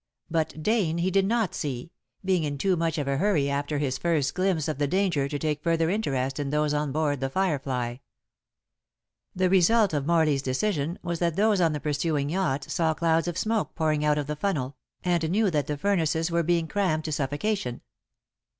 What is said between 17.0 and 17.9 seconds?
to suffocation.